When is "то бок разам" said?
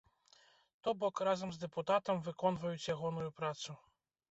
0.87-1.51